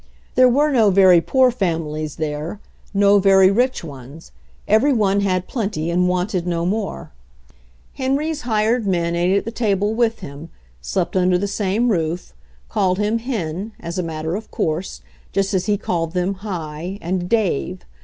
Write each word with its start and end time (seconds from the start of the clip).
There 0.33 0.49
were 0.49 0.71
no 0.71 0.89
very 0.89 1.21
poor 1.21 1.51
families 1.51 2.15
there; 2.15 2.59
no 2.91 3.19
very 3.19 3.51
rich 3.51 3.83
ones; 3.83 4.31
every 4.67 4.91
one 4.91 5.19
had 5.21 5.47
plenty, 5.47 5.91
and 5.91 6.09
wanted 6.09 6.47
no 6.47 6.65
more. 6.65 7.11
SO 7.11 7.53
HENRY 7.93 8.07
FORD'S 8.07 8.07
OWN 8.07 8.07
STORY 8.07 8.07
Henry's 8.07 8.41
hired 8.41 8.87
men 8.87 9.15
ate 9.15 9.37
at 9.37 9.45
the 9.45 9.51
table 9.51 9.93
with 9.93 10.19
him, 10.21 10.49
slept 10.81 11.15
under 11.15 11.37
the 11.37 11.47
same 11.47 11.89
roof, 11.91 12.33
called 12.67 12.97
him 12.97 13.19
"Hen" 13.19 13.73
as 13.79 13.99
a 13.99 14.01
matter 14.01 14.35
of 14.35 14.49
course, 14.49 15.03
just 15.33 15.53
as 15.53 15.67
he 15.67 15.77
called 15.77 16.13
them 16.13 16.33
"Hi" 16.33 16.97
and 16.99 17.29
"Dave." 17.29 17.81